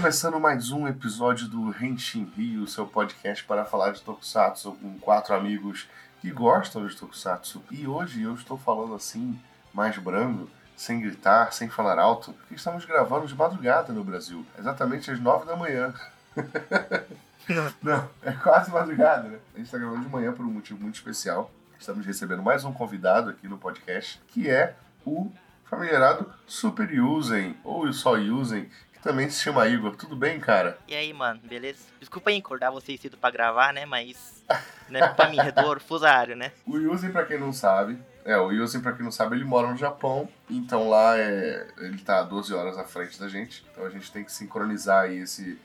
[0.00, 5.34] começando mais um episódio do Henshin Rio, seu podcast para falar de Tokusatsu com quatro
[5.34, 5.90] amigos
[6.22, 7.62] que gostam de Tokusatsu.
[7.70, 9.38] E hoje eu estou falando assim,
[9.74, 15.10] mais brando, sem gritar, sem falar alto, porque estamos gravando de madrugada no Brasil, exatamente
[15.10, 15.92] às nove da manhã.
[17.82, 19.38] Não, é quase madrugada, né?
[19.52, 21.50] A gente está gravando de manhã por um motivo muito especial.
[21.78, 25.30] Estamos recebendo mais um convidado aqui no podcast, que é o
[25.70, 28.68] familiarado Super Yuzen, ou só Yuzen,
[29.02, 29.96] também se chama Igor.
[29.96, 30.78] Tudo bem, cara?
[30.86, 31.80] E aí, mano, beleza?
[31.98, 33.86] Desculpa aí acordar vocês cedo pra gravar, né?
[33.86, 34.44] Mas
[34.88, 36.52] não é culpa minha, é do fusário, né?
[36.66, 39.68] O Yuzen, pra quem não sabe, é, o Yuzen, pra quem não sabe, ele mora
[39.68, 43.90] no Japão, então lá é, ele tá 12 horas à frente da gente, então a
[43.90, 45.58] gente tem que sincronizar aí esse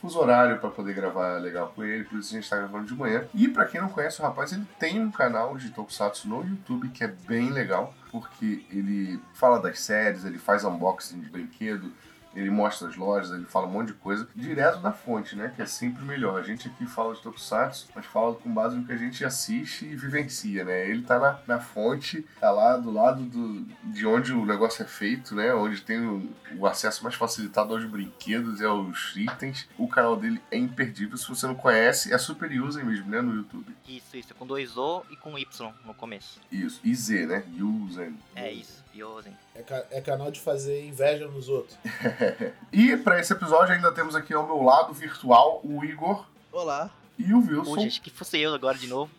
[0.00, 2.94] fuso horário para poder gravar legal com ele, por isso a gente tá gravando de
[2.94, 3.24] manhã.
[3.34, 6.88] E para quem não conhece o rapaz, ele tem um canal de Tokusatsu no YouTube
[6.88, 11.92] que é bem legal, porque ele fala das séries, ele faz unboxing de brinquedo,
[12.34, 15.52] ele mostra as lojas, ele fala um monte de coisa, direto da fonte, né?
[15.54, 16.38] Que é sempre melhor.
[16.38, 19.84] A gente aqui fala de Tokusatsu, mas fala com base no que a gente assiste
[19.84, 20.88] e vivencia, né?
[20.88, 24.86] Ele tá na, na fonte, tá lá do lado do, de onde o negócio é
[24.86, 25.52] feito, né?
[25.54, 29.68] Onde tem o, o acesso mais facilitado aos brinquedos e aos itens.
[29.76, 31.16] O canal dele é imperdível.
[31.16, 33.20] Se você não conhece, é super user mesmo, né?
[33.20, 33.74] No YouTube.
[33.88, 36.40] Isso, isso, com dois O e com Y no começo.
[36.50, 37.44] Isso, e Z, né?
[37.60, 38.12] User.
[38.34, 39.36] É isso, Yosen.
[39.54, 41.76] É, ca- é canal de fazer inveja nos outros.
[42.72, 46.90] E para esse episódio ainda temos aqui ao meu lado virtual o Igor Olá.
[47.18, 47.74] e o Wilson.
[47.74, 49.10] Puxa, acho que fosse eu agora de novo.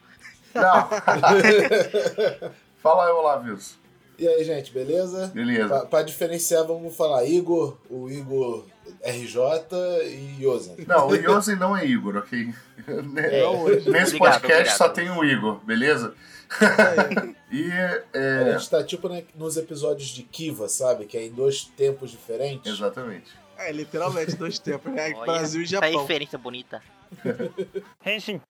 [0.54, 0.90] Não.
[2.82, 3.76] Fala aí, olá, Wilson.
[4.18, 5.28] E aí, gente, beleza?
[5.28, 5.68] Beleza.
[5.68, 8.66] Pra, pra diferenciar, vamos falar Igor, o Igor
[9.04, 9.40] RJ
[10.06, 10.76] e Yosen.
[10.88, 12.54] Não, o Yosen não é Igor, ok?
[13.18, 13.90] É, hoje.
[13.90, 14.78] Nesse Obrigado, podcast obrigado.
[14.78, 16.14] só tem o Igor, beleza?
[17.52, 18.54] E A é.
[18.54, 21.06] gente tá tipo né, nos episódios de Kiva, sabe?
[21.06, 22.72] Que é em dois tempos diferentes.
[22.72, 23.32] Exatamente.
[23.58, 25.14] É, literalmente, dois tempos, né?
[25.16, 26.02] Olha, Brasil e Essa Japão.
[26.02, 26.82] referência bonita.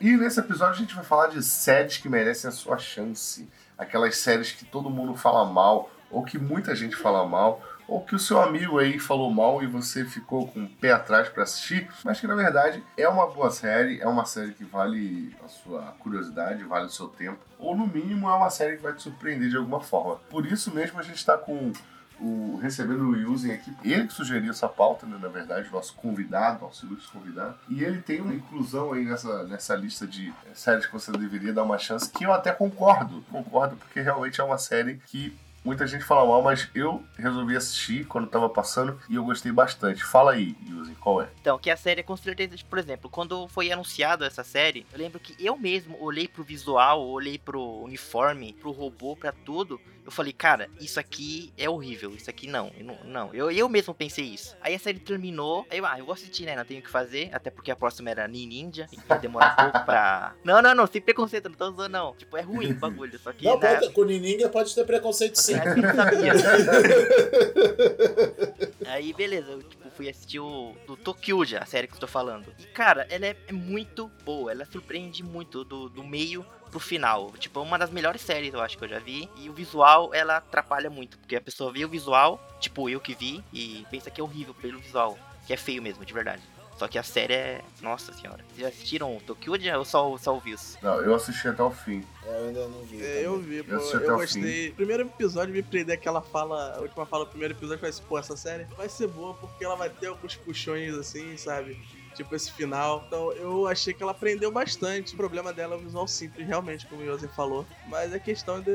[0.00, 3.48] E nesse episódio a gente vai falar de séries que merecem a sua chance.
[3.76, 8.14] Aquelas séries que todo mundo fala mal, ou que muita gente fala mal, ou que
[8.14, 11.88] o seu amigo aí falou mal e você ficou com o pé atrás pra assistir,
[12.04, 15.82] mas que na verdade é uma boa série, é uma série que vale a sua
[15.98, 19.48] curiosidade, vale o seu tempo, ou no mínimo é uma série que vai te surpreender
[19.48, 20.16] de alguma forma.
[20.28, 21.72] Por isso mesmo a gente tá com
[22.20, 26.62] o recebendo o Yuzen aqui, ele que sugeriu essa pauta, né, na verdade, nosso convidado,
[26.62, 30.84] nosso ilustre convidado, e ele tem uma inclusão aí nessa, nessa lista de eh, séries
[30.84, 34.58] que você deveria dar uma chance, que eu até concordo, concordo, porque realmente é uma
[34.58, 39.24] série que muita gente fala mal, mas eu resolvi assistir quando tava passando e eu
[39.24, 40.04] gostei bastante.
[40.04, 41.28] Fala aí, Yuzen, qual é?
[41.40, 45.20] Então, que a série, com certeza, por exemplo, quando foi anunciada essa série, eu lembro
[45.20, 49.80] que eu mesmo olhei pro visual, olhei pro uniforme, pro robô, pra tudo.
[50.08, 53.34] Eu falei, cara, isso aqui é horrível, isso aqui não, eu não, não.
[53.34, 54.56] Eu, eu mesmo pensei isso.
[54.58, 56.56] Aí a série terminou, aí eu, ah, eu vou assistir, né?
[56.56, 59.70] Não tenho o que fazer, até porque a próxima era Ninja, e ia demorar um
[59.70, 60.34] pouco pra.
[60.42, 62.14] Não, não, não, sem preconceito, não tô usando, não.
[62.14, 63.44] Tipo, é ruim o bagulho, só que.
[63.44, 65.56] Não, né, pode, com Nininga pode ter preconceito sim.
[65.56, 66.32] a gente não sabia.
[68.88, 72.50] Aí, beleza, eu tipo, fui assistir o do Tokyuja, a série que eu tô falando.
[72.58, 77.32] E, cara, ela é, é muito boa, ela surpreende muito do, do meio pro final.
[77.38, 79.28] Tipo, é uma das melhores séries, eu acho que eu já vi.
[79.36, 83.14] E o visual, ela atrapalha muito, porque a pessoa vê o visual, tipo, eu que
[83.14, 86.42] vi, e pensa que é horrível pelo visual, que é feio mesmo, de verdade.
[86.78, 87.60] Só que a série é.
[87.82, 88.38] Nossa senhora.
[88.48, 90.78] Vocês já assistiram o Tokyuja ou só, só o Views?
[90.80, 92.04] Não, eu assisti até o fim.
[92.24, 93.02] É, eu ainda não vi.
[93.02, 93.48] É, eu também.
[93.48, 93.72] vi, pô.
[93.72, 94.72] Eu assisti Eu, até o gostei.
[94.72, 98.16] Primeiro episódio me prender aquela fala, a última fala do primeiro episódio, vai ser, pô,
[98.16, 101.76] essa série vai ser boa porque ela vai ter alguns puxões assim, sabe?
[102.14, 103.04] Tipo esse final.
[103.06, 105.14] Então eu achei que ela aprendeu bastante.
[105.14, 107.64] O problema dela é o visual simples, realmente, como o Yosen falou.
[107.86, 108.72] Mas é questão de-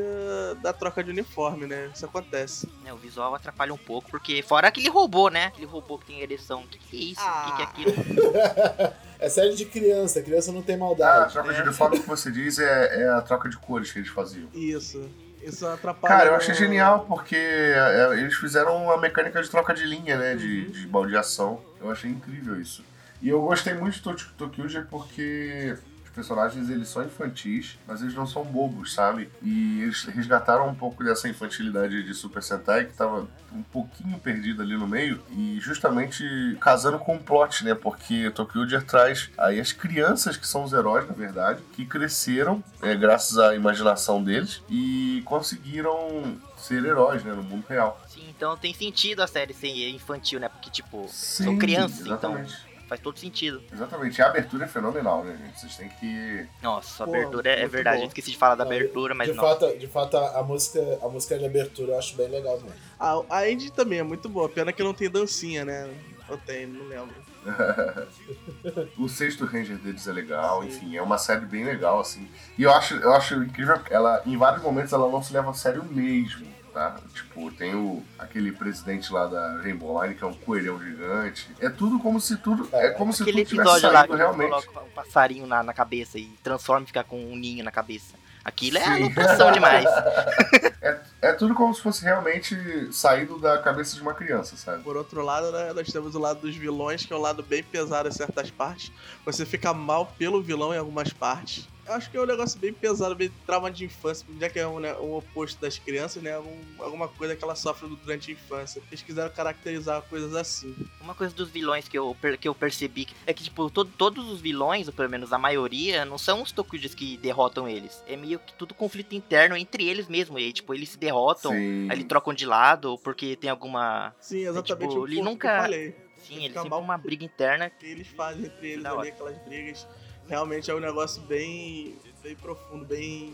[0.62, 1.90] da troca de uniforme, né?
[1.94, 2.68] Isso acontece.
[2.84, 5.46] Né, o visual atrapalha um pouco, porque fora aquele robô, né?
[5.48, 6.62] Aquele robô que tem ereção.
[6.62, 7.22] O que, que é isso?
[7.22, 7.70] O que, que é Ah.
[7.70, 7.94] aquilo?
[9.24, 11.32] É série de criança, criança não tem Ah, a maldade.
[11.34, 14.50] troca de uniforme que você diz é, é a troca de cores que eles faziam.
[14.54, 15.10] Isso.
[15.42, 16.14] Isso atrapalha.
[16.14, 20.36] Cara, eu achei genial porque é, eles fizeram uma mecânica de troca de linha, né?
[20.36, 20.72] De, Uhum.
[20.72, 21.62] de baldeação.
[21.80, 22.84] Eu achei incrível isso.
[23.24, 28.14] E eu gostei muito de Tok- Tokyuja porque os personagens eles são infantis, mas eles
[28.14, 29.30] não são bobos, sabe?
[29.42, 34.62] E eles resgataram um pouco dessa infantilidade de Super Sentai que tava um pouquinho perdida
[34.62, 36.24] ali no meio e justamente
[36.60, 37.74] casando com o plot, né?
[37.74, 42.94] Porque Tokyuja traz aí as crianças que são os heróis, na verdade, que cresceram é,
[42.94, 47.32] graças à imaginação deles e conseguiram ser heróis, né?
[47.34, 48.00] No mundo real.
[48.10, 50.50] Sim, então tem sentido a série ser infantil, né?
[50.50, 52.52] Porque, tipo, Sim, são crianças, então exatamente.
[52.54, 53.62] faz faz todo sentido.
[53.72, 55.60] Exatamente, e a abertura é fenomenal, né, gente?
[55.60, 56.48] Vocês têm que.
[56.62, 57.98] Nossa, a Pô, abertura é, é verdade.
[57.98, 58.04] bom.
[58.04, 59.44] Eu esqueci de falar da Não, abertura, mas de não.
[59.44, 62.74] fato, de fato a, música, a música de abertura eu acho bem legal mesmo.
[63.00, 65.90] A, a Andy também é muito boa, pena que não tem dancinha, né?
[66.30, 67.16] Ou tem, não lembro.
[68.98, 72.30] o sexto Ranger deles é legal, enfim, é uma série bem legal, assim.
[72.58, 75.50] E eu acho, eu acho incrível que ela, em vários momentos, ela não se leva
[75.50, 76.96] a sério mesmo, tá?
[77.14, 81.50] Tipo, tem o, aquele presidente lá da Rainbow Line, que é um coelhão gigante.
[81.60, 82.68] É tudo como se tudo.
[82.74, 84.50] É como se Aquele tudo tivesse episódio lá que saído realmente.
[84.50, 88.16] coloca um passarinho na, na cabeça e transforma e fica com um ninho na cabeça.
[88.44, 89.04] Aquilo é Sim.
[89.04, 89.86] alocação demais.
[91.22, 92.54] É tudo como se fosse realmente
[92.92, 94.84] saído da cabeça de uma criança, sabe?
[94.84, 97.64] Por outro lado, né, nós temos o lado dos vilões, que é um lado bem
[97.64, 98.92] pesado em certas partes.
[99.26, 101.70] Você fica mal pelo vilão em algumas partes.
[101.86, 104.66] Eu acho que é um negócio bem pesado, bem trauma de infância, já que é
[104.66, 106.34] um, né, um oposto das crianças, né?
[106.34, 108.82] algum- alguma coisa que ela sofre durante a infância.
[108.90, 110.74] Eles quiseram caracterizar coisas assim.
[111.02, 114.40] Uma coisa dos vilões que eu, que eu percebi é que, tipo, todo- todos os
[114.40, 118.02] vilões, ou pelo menos a maioria, não são os Tokujas que derrotam eles.
[118.08, 120.40] É meio que tudo conflito interno entre eles mesmo.
[120.40, 121.88] E, aí, tipo, eles se derrotam, Sim.
[121.90, 124.16] aí eles trocam de lado, porque tem alguma.
[124.22, 125.96] Sim, exatamente tipo, o ele ponto nunca- que eu falei.
[126.24, 127.70] Sim, eles sempre uma briga interna.
[127.70, 129.86] que eles fazem entre eles ali, aquelas brigas.
[130.28, 133.34] Realmente é um negócio bem, bem profundo, bem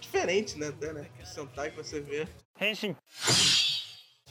[0.00, 0.68] diferente, né?
[0.68, 1.06] Até, né?
[1.24, 2.26] Sentar e você vê.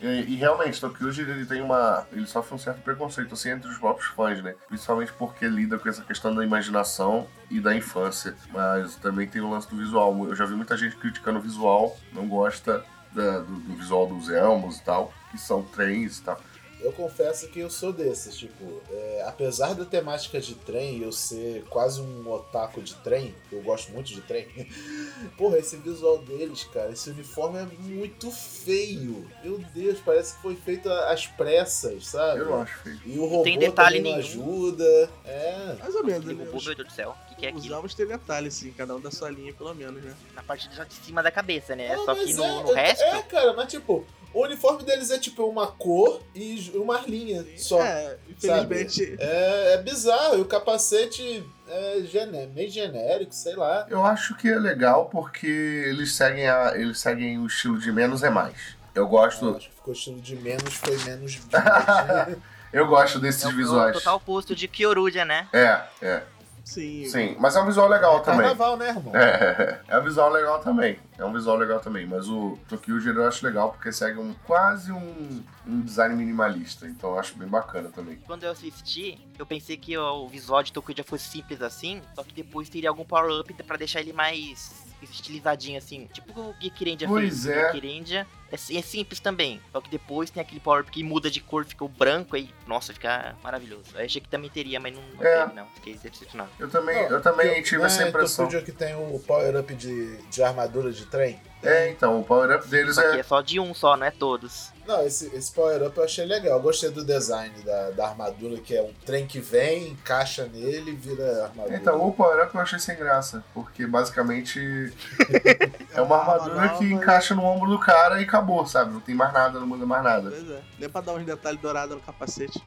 [0.01, 2.07] E, e realmente, Tokyo ele tem uma.
[2.11, 4.55] Ele sofre um certo preconceito assim entre os próprios fãs, né?
[4.67, 8.35] Principalmente porque lida com essa questão da imaginação e da infância.
[8.51, 10.25] Mas também tem o lance do visual.
[10.27, 14.29] Eu já vi muita gente criticando o visual, não gosta da- do, do visual dos
[14.29, 16.39] elmos e tal, que são trens e tal.
[16.81, 21.63] Eu confesso que eu sou desses, tipo, é, apesar da temática de trem eu ser
[21.69, 24.47] quase um otaku de trem, eu gosto muito de trem,
[25.37, 29.29] porra, esse visual deles, cara, esse uniforme é muito feio.
[29.43, 32.39] Meu Deus, parece que foi feito às pressas, sabe?
[32.41, 32.99] Eu não acho feio.
[33.05, 34.17] E o robô tem detalhe não nenhum.
[34.19, 35.09] ajuda.
[35.25, 35.75] É.
[35.79, 36.45] Mais ou menos, Aquele né?
[36.45, 37.15] robô, Os, meu Deus do céu.
[37.25, 37.75] O que, que é os aquilo?
[37.75, 40.15] elmos têm detalhes, sim, cada um da sua linha, pelo menos, né?
[40.33, 41.95] Na parte de de cima da cabeça, né?
[41.95, 43.03] Não, Só mas que no, é, no resto.
[43.03, 47.81] É, cara, mas tipo, o uniforme deles é tipo uma cor e uma linha só.
[47.81, 49.15] É, infelizmente.
[49.19, 53.85] É, é bizarro, e o capacete é gené meio genérico, sei lá.
[53.89, 58.23] Eu acho que é legal porque eles seguem, a, eles seguem o estilo de menos
[58.23, 58.77] é mais.
[58.95, 62.41] Eu Eu gosto, acho que ficou estilo de menos, foi menos divertido.
[62.73, 63.93] eu gosto desses É o, o visuais.
[63.95, 65.47] total oposto de Kyoruja, né?
[65.53, 66.23] É, é,
[66.69, 67.05] Sim.
[67.05, 67.35] sim.
[67.39, 68.41] Mas é um visual legal também.
[68.41, 69.15] Carnaval, né, irmão?
[69.15, 70.99] É, é um visual legal também.
[71.17, 72.05] É um visual legal também.
[72.05, 76.85] Mas o Tokyo eu acho legal porque segue um, quase um, um design minimalista.
[76.85, 78.17] Então eu acho bem bacana também.
[78.17, 82.35] Quando eu assisti, eu pensei que o visual de Tokuja fosse simples assim, só que
[82.35, 86.07] depois teria algum power-up pra deixar ele mais estilizadinho assim.
[86.13, 87.47] Tipo o Gekirendia Pois fez.
[87.47, 87.65] é.
[87.67, 91.63] Gekirendia é, é simples também, só que depois tem aquele power-up que muda de cor,
[91.65, 93.83] fica o branco aí, nossa, fica maravilhoso.
[93.93, 95.41] Eu achei que também teria, mas não, não É.
[95.43, 96.49] teve não, fiquei decepcionado.
[96.57, 98.45] Eu também, Não, eu também que- tive não essa é impressão.
[98.45, 101.39] Tokyo que tem o power-up de, de armadura de trem?
[101.61, 103.19] É, então, o power-up deles Só que é.
[103.19, 104.71] é só de um só, não é todos.
[104.89, 106.57] Não, esse, esse power-up eu achei legal.
[106.57, 110.89] Eu gostei do design da, da armadura, que é um trem que vem, encaixa nele
[110.89, 111.75] e vira armadura.
[111.75, 113.43] Então, o power-up eu achei sem graça.
[113.53, 114.59] Porque basicamente
[115.93, 118.91] é uma armadura que encaixa no ombro do cara e acabou, sabe?
[118.91, 120.31] Não tem mais nada, não muda mais nada.
[120.31, 120.61] Pois é.
[120.79, 122.59] Nem pra dar uns detalhes dourados no capacete.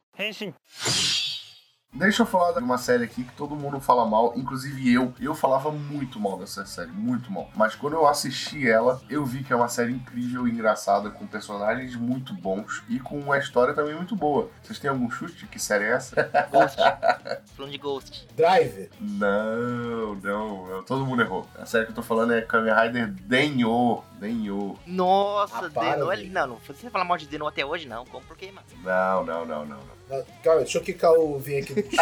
[1.94, 5.13] Deixa eu falar de uma série aqui que todo mundo fala mal, inclusive eu.
[5.20, 7.51] Eu falava muito mal dessa série, muito mal.
[7.55, 11.27] Mas quando eu assisti ela, eu vi que é uma série incrível e engraçada, com
[11.27, 14.49] personagens muito bons e com uma história também muito boa.
[14.63, 15.46] Vocês têm algum chute?
[15.46, 16.31] Que série é essa?
[16.51, 16.79] Ghost.
[17.55, 18.27] Falando de Ghost.
[18.34, 18.89] Driver.
[18.99, 21.46] Não, não, todo mundo errou.
[21.58, 24.03] A série que eu tô falando é Kamen Rider Denyo.
[24.19, 24.79] Denyo.
[24.87, 26.32] Nossa, Ah, para, Deno, velho.
[26.32, 28.67] não, não, você falar mal de Deno até hoje não, como por quê, mano?
[28.82, 29.77] Não, não, não, não.
[29.77, 30.03] não.
[30.08, 31.93] Não, Calma, deixa eu quicar o vinho aqui no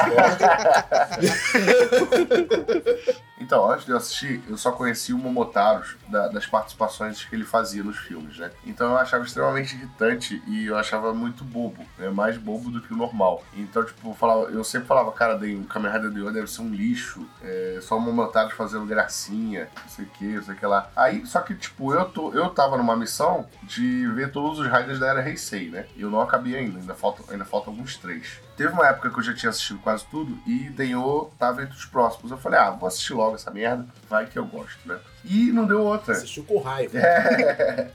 [1.21, 3.21] Discord.
[3.41, 7.45] Então, antes de eu assistir, eu só conheci o Momotaros da- das participações que ele
[7.45, 8.51] fazia nos filmes, né?
[8.67, 12.11] Então eu achava extremamente irritante e eu achava muito bobo, né?
[12.11, 13.43] Mais bobo do que o normal.
[13.55, 16.69] Então, tipo, eu, falava, eu sempre falava, cara, o Kamen Rider Dio deve ser um
[16.69, 20.67] lixo, é, só o Momotaros fazendo gracinha, não sei o que, não sei o que
[20.67, 20.91] lá.
[20.95, 24.99] Aí, só que, tipo, eu, tô, eu tava numa missão de ver todos os Riders
[25.01, 25.87] da Era Heisei, né?
[25.97, 28.39] Eu não acabei ainda, ainda faltam ainda faltam alguns três.
[28.57, 31.87] Teve uma época que eu já tinha assistido quase tudo e Denho tava entre os
[31.87, 32.31] próximos.
[32.31, 34.99] Eu falei, ah, vou assistir logo essa merda, vai que eu gosto, né?
[35.25, 36.13] E não deu outra.
[36.13, 36.99] Assistiu com raiva.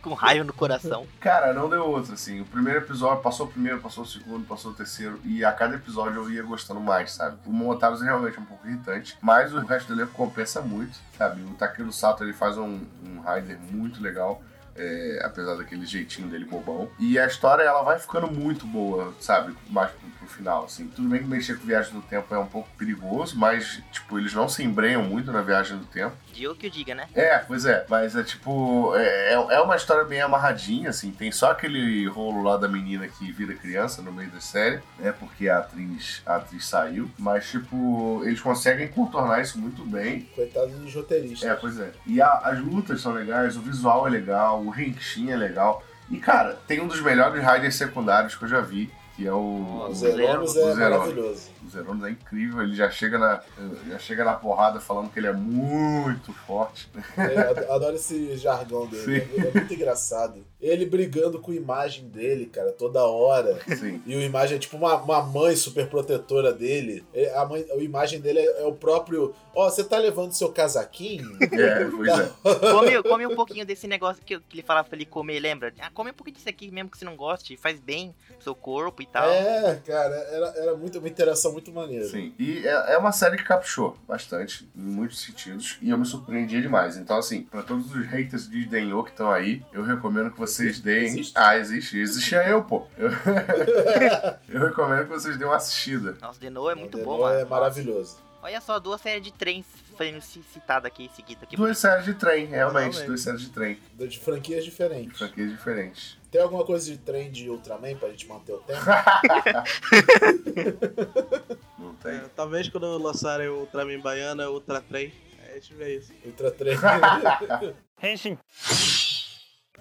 [0.00, 1.06] Com raio no coração.
[1.18, 2.40] Cara, não deu outra, assim.
[2.40, 5.74] O primeiro episódio passou o primeiro, passou o segundo, passou o terceiro, e a cada
[5.74, 7.36] episódio eu ia gostando mais, sabe?
[7.44, 11.42] O Momotaros é realmente um pouco irritante, mas o resto do elenco compensa muito, sabe?
[11.42, 14.40] O Takeru Sato ele faz um, um rider muito legal.
[14.76, 16.88] É, apesar daquele jeitinho dele bobão.
[16.98, 19.54] E a história ela vai ficando muito boa, sabe?
[19.68, 20.88] Mais pro, pro final, assim.
[20.88, 24.34] Tudo bem que mexer com viagem do tempo é um pouco perigoso, mas, tipo, eles
[24.34, 26.16] não se embrenham muito na viagem do tempo.
[26.32, 27.06] Dio que o diga, né?
[27.14, 28.92] É, pois é, mas é tipo.
[28.96, 31.10] É, é uma história bem amarradinha, assim.
[31.10, 35.12] Tem só aquele rolo lá da menina que vira criança no meio da série, né?
[35.12, 37.10] Porque a atriz, a atriz saiu.
[37.18, 40.22] Mas, tipo, eles conseguem contornar isso muito bem.
[40.34, 41.48] Coitado dos roteiristas.
[41.48, 41.90] É, pois é.
[42.06, 45.82] E a- as lutas são legais, o visual é legal, o Henshin é legal.
[46.10, 49.36] E, cara, tem um dos melhores riders secundários que eu já vi, que é o.
[49.36, 50.70] O O Zeronos Zero.
[50.70, 51.48] é maravilhoso.
[51.64, 53.42] O Zeronos é incrível, ele já chega na,
[53.88, 56.88] já chega na porrada falando que ele é muito forte.
[57.16, 59.20] É, eu adoro esse jargão dele.
[59.20, 59.40] Sim.
[59.40, 60.44] É muito engraçado.
[60.60, 63.58] Ele brigando com a imagem dele, cara, toda hora.
[63.76, 64.00] Sim.
[64.06, 67.04] E o imagem é tipo uma, uma mãe super protetora dele.
[67.12, 69.34] É, A, mãe, a imagem dele é, é o próprio.
[69.54, 71.36] Ó, você tá levando seu casaquinho?
[71.40, 72.32] É, pois é.
[72.72, 75.72] Come, come um pouquinho desse negócio que, que ele falava pra ele comer, lembra?
[75.80, 78.54] Ah, come um pouquinho disso aqui mesmo que você não goste, faz bem pro seu
[78.54, 79.28] corpo e tal.
[79.28, 82.04] É, cara, era, era muito, uma interação muito maneira.
[82.06, 82.34] Sim.
[82.38, 86.60] E é, é uma série que caprichou bastante, em muitos sentidos, e eu me surpreendia
[86.60, 86.96] demais.
[86.96, 90.70] Então, assim, pra todos os haters de Denyo que estão aí, eu recomendo que vocês
[90.70, 90.84] Existe?
[90.84, 91.04] deem.
[91.06, 91.32] Existe?
[91.36, 91.98] Ah, existe.
[91.98, 92.86] Existia eu, pô.
[92.96, 93.10] Eu...
[94.48, 96.16] eu recomendo que vocês deem uma assistida.
[96.20, 97.38] Nossa, No é muito bom, No mano.
[97.40, 98.16] É maravilhoso.
[98.42, 99.64] Olha só, duas séries de trens
[99.96, 101.40] sendo ci- citadas aqui em seguida.
[101.44, 101.54] Aqui.
[101.56, 103.06] Duas séries de trem, realmente, Realmente.
[103.06, 103.78] duas séries de trem.
[103.96, 105.16] De franquias De diferentes.
[105.16, 106.18] franquias diferentes.
[106.32, 108.80] Tem alguma coisa de trem de Ultraman pra gente manter o tempo?
[111.78, 112.12] Não tem.
[112.12, 115.12] É, talvez quando lançarem o Ultraman Baiana, o Ultra Trem,
[115.50, 116.10] a gente vê isso.
[116.24, 116.78] Ultra trem.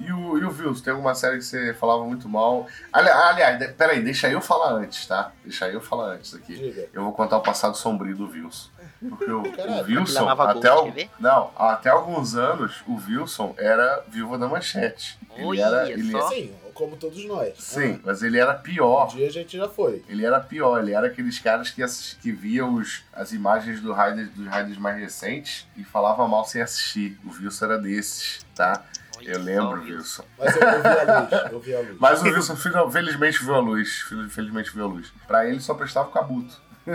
[0.05, 2.67] E o, e o Vils, tem alguma série que você falava muito mal?
[2.91, 5.31] Ali- aliás, de- peraí, deixa eu falar antes, tá?
[5.43, 6.55] Deixa eu falar antes aqui.
[6.55, 6.87] Diga.
[6.93, 8.71] Eu vou contar o passado sombrio do Vils.
[9.09, 9.83] Porque o, Caralho.
[9.83, 11.09] o Wilson, até, ver?
[11.19, 15.19] não, até alguns anos, o Wilson era viúva da manchete.
[15.35, 16.29] Ele era, ele, só.
[16.29, 17.53] Sim, como todos nós.
[17.57, 19.07] sim, Ah, mas ele era um pior.
[19.07, 20.03] dia a gente já foi.
[20.07, 23.91] Ele era pior, ele era aqueles caras que, assis- que via os, as imagens do
[23.93, 27.19] Raiders, dos Raiders mais recentes e falava mal sem assistir.
[27.25, 28.83] O Wilson era desses, tá?
[29.25, 29.81] Eu lembro?
[29.81, 30.23] Wilson.
[30.37, 31.51] Mas eu, eu vi a luz.
[31.51, 31.97] Eu vi a luz.
[31.99, 34.01] Mas o Wilson fel- felizmente viu a luz.
[34.01, 35.11] fel- Felizmente viu a luz.
[35.27, 36.59] Pra ele só prestava o cabuto.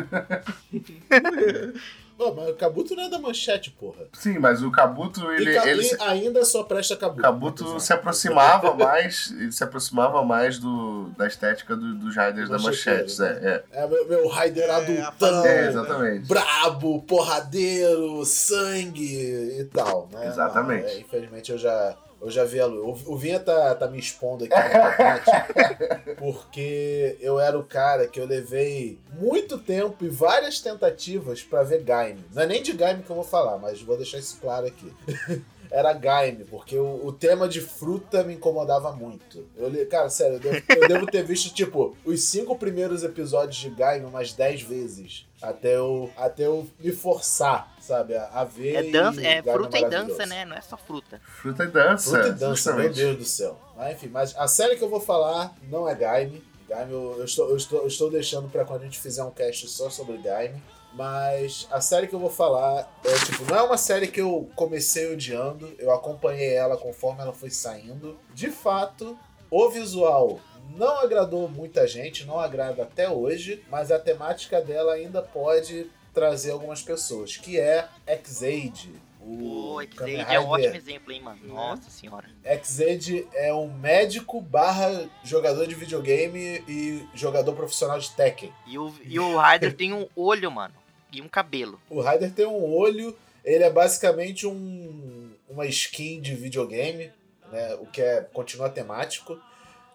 [2.19, 4.05] Não, mas o Kabuto não é da manchete, porra.
[4.15, 5.51] Sim, mas o cabuto, ele.
[5.51, 7.21] e, Ca- ele se- ainda só presta o Kabuto.
[7.21, 9.31] cabuto se aproximava mais.
[9.33, 13.21] Ele se aproximava mais do, da estética do- dos Riders da Mancheteiro, manchetes.
[13.21, 13.83] É, é.
[13.83, 15.45] É meu, meu Raider É, adultão.
[15.45, 16.27] É, exatamente.
[16.27, 20.27] brabo, porradeiro, sangue e tal, né?
[20.27, 20.85] Exatamente.
[20.85, 23.03] Não, é, infelizmente eu já, eu já vi a luz.
[23.07, 25.25] O, Vinha tá, tá me expondo aqui na internet,
[26.19, 31.83] porque eu era o cara que eu levei muito tempo e várias tentativas pra ver
[31.83, 32.25] Gaime.
[32.33, 34.93] Não é nem de Gaime que eu vou falar, mas vou deixar isso claro aqui.
[35.71, 39.45] Era Gaime, porque o, o tema de fruta me incomodava muito.
[39.57, 43.71] Eu, cara, sério, eu devo, eu devo ter visto, tipo, os cinco primeiros episódios de
[43.71, 45.27] Gaime umas dez vezes.
[45.43, 48.75] Até eu, até eu me forçar, sabe, a, ver.
[48.75, 50.45] É, dança, e é fruta e dança, né?
[50.45, 51.21] Não é só fruta.
[51.25, 52.11] Fruta e dança.
[52.11, 52.93] Fruta e dança, meu.
[52.93, 53.59] Deus do céu.
[53.77, 56.43] Mas enfim, mas a série que eu vou falar não é Gaime.
[56.69, 59.31] Gaime eu, eu estou, eu, estou, eu estou deixando pra quando a gente fizer um
[59.31, 60.63] cast só sobre Gaime.
[60.93, 64.49] Mas a série que eu vou falar é tipo, não é uma série que eu
[64.57, 68.19] comecei odiando, eu acompanhei ela conforme ela foi saindo.
[68.33, 69.17] De fato,
[69.51, 70.41] o visual
[70.75, 76.53] não agradou muita gente, não agrada até hoje, mas a temática dela ainda pode trazer
[76.53, 78.91] algumas pessoas, que é X-Aid.
[79.21, 81.39] O X-Aid é um ótimo exemplo, hein, mano?
[81.45, 82.27] Nossa senhora.
[82.43, 88.51] X-Aid é um médico barra jogador de videogame e jogador profissional de Tekken.
[88.67, 90.73] E o, e o Ryder tem um olho, mano.
[91.13, 91.79] E um cabelo.
[91.91, 97.13] O Ryder tem um olho, ele é basicamente um, uma skin de videogame,
[97.53, 97.75] né?
[97.75, 99.39] O que é, continua temático.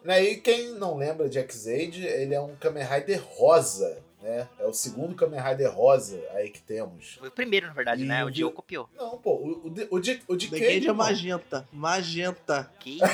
[0.03, 0.23] Né?
[0.23, 4.47] E quem não lembra de X-Aid, ele é um Kamen Rider rosa, né?
[4.59, 7.15] É o segundo Kamen Rider rosa aí que temos.
[7.19, 8.23] Foi o primeiro, na verdade, E né?
[8.23, 8.89] o Dio copiou.
[8.95, 11.67] Não, pô, o, o, de- o de, o de The Cage é magenta.
[11.71, 12.71] Magenta.
[12.79, 12.99] Que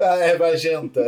[0.00, 1.00] ah, é magenta.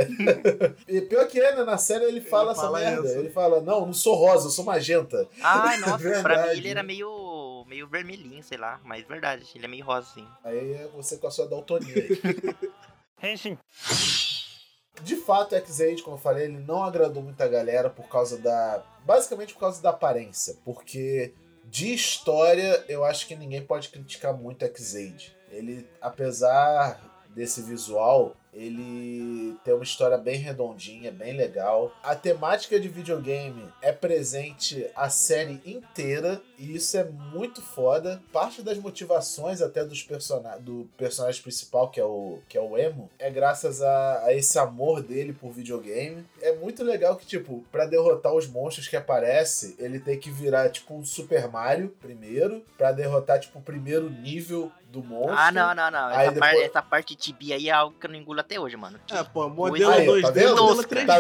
[0.89, 1.65] e pior que é, né?
[1.65, 3.07] Na série ele fala essa fala merda.
[3.09, 3.19] isso.
[3.19, 5.29] Ele fala, não, não sou rosa, eu sou magenta.
[5.43, 7.65] Ai, nossa, pra mim ele era meio.
[7.69, 8.81] meio vermelhinho, sei lá.
[8.85, 10.27] Mas verdade, ele é meio rosa, assim.
[10.45, 12.21] Aí é você com a sua daltonia aí.
[15.03, 18.83] De fato, X-Aid, como eu falei, ele não agradou muita galera por causa da.
[19.05, 20.57] Basicamente por causa da aparência.
[20.65, 21.33] Porque
[21.65, 25.37] de história, eu acho que ninguém pode criticar muito X-Aid.
[25.51, 27.01] Ele, apesar
[27.35, 31.95] desse visual, Ele tem uma história bem redondinha, bem legal.
[32.03, 38.21] A temática de videogame é presente a série inteira e isso é muito foda.
[38.33, 42.77] Parte das motivações até dos person do personagem principal, que é o, que é o
[42.79, 46.25] Emo, é graças a, a esse amor dele por videogame.
[46.41, 50.71] É muito legal que, tipo, para derrotar os monstros que aparece, ele tem que virar,
[50.71, 55.37] tipo, um Super Mario primeiro, para derrotar, tipo, o primeiro nível do monstro.
[55.37, 56.11] Ah, não, não, não.
[56.11, 58.59] Essa, depois- parte, essa parte de tibi aí é algo que eu não engulo até
[58.61, 58.99] hoje, mano.
[59.11, 60.57] É, pô, modelo Aí, 2D, tá vendo?
[60.57, 60.97] modelo Tosca.
[60.97, 61.07] 3D.
[61.07, 61.19] Tá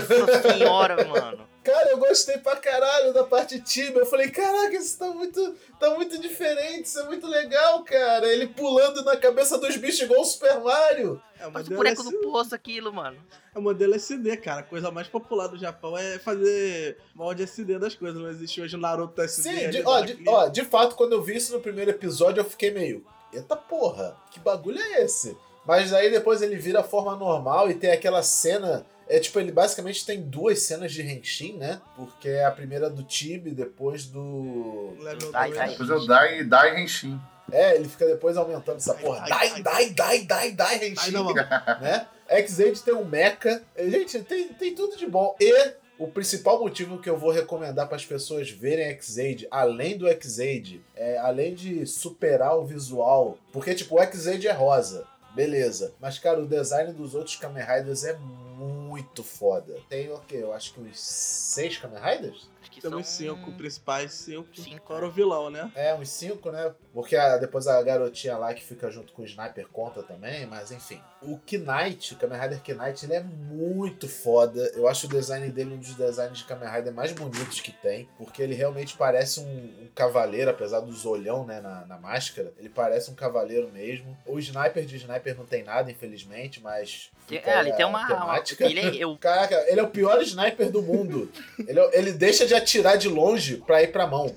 [0.00, 0.26] vendo?
[0.26, 1.46] Nossa senhora, mano.
[1.62, 3.96] Cara, eu gostei pra caralho da parte time.
[3.98, 8.24] Eu falei, caraca, isso tá muito, tá muito diferente, isso é muito legal, cara.
[8.32, 11.20] Ele pulando na cabeça dos bichos igual o Super Mario.
[11.40, 13.16] É, o Faz o modelo, boneco do SD, poço aquilo, mano.
[13.52, 14.60] é o modelo SD, cara.
[14.60, 18.20] A coisa mais popular do Japão é fazer molde SD das coisas.
[18.22, 19.50] Não existe hoje o Naruto SD.
[19.50, 22.44] Sim, de, ó, de, ó, de fato, quando eu vi isso no primeiro episódio, eu
[22.44, 23.04] fiquei meio.
[23.32, 25.36] Eita porra, que bagulho é esse?
[25.66, 28.86] Mas aí depois ele vira a forma normal e tem aquela cena.
[29.08, 31.80] É tipo, ele basicamente tem duas cenas de Henshin, né?
[31.94, 34.94] Porque é a primeira do Tibi, depois do.
[35.32, 35.70] Dai, dai.
[35.70, 37.20] Depois eu Dai, Dai Henshin.
[37.52, 39.28] É, ele fica depois aumentando essa porra.
[39.28, 41.12] dai, Dai, dai, dai, dai, Henshin.
[41.80, 42.06] Né?
[42.28, 43.62] X-Aid tem um mecha.
[43.78, 45.36] Gente, tem, tem tudo de bom.
[45.40, 50.08] E o principal motivo que eu vou recomendar para as pessoas verem X-Aid, além do
[50.08, 55.06] X-Aid, é, além de superar o visual, porque tipo, o X-Aid é rosa.
[55.36, 55.92] Beleza.
[56.00, 59.78] Mas, cara, o design dos outros Kamen Riders é muito foda.
[59.86, 60.38] Tem o quê?
[60.40, 62.48] Eu acho que uns seis Kamen Riders?
[62.76, 63.16] Que Temos são...
[63.36, 64.48] cinco principais, cinco.
[64.54, 64.86] Cinco.
[64.88, 65.72] Fora o vilão, né?
[65.74, 66.74] É, uns cinco, né?
[66.92, 70.70] Porque a- depois a garotinha lá que fica junto com o Sniper conta também, mas
[70.70, 71.00] enfim.
[71.22, 74.60] O Knight, o Kamen Rider Knight, ele é muito foda.
[74.74, 78.06] Eu acho o design dele um dos designs de Kamen Rider mais bonitos que tem,
[78.18, 82.52] porque ele realmente parece um, um cavaleiro, apesar dos olhão, né, na, na máscara.
[82.58, 84.14] Ele parece um cavaleiro mesmo.
[84.26, 87.10] O Sniper de Sniper não tem nada, infelizmente, mas...
[87.26, 88.06] Fica É, a tem uma.
[88.06, 88.64] temática.
[88.64, 91.30] ele é, eu, Caraca, ele é o pior sniper do mundo.
[91.66, 94.34] ele, é- ele deixa de atirar de longe pra ir pra mão.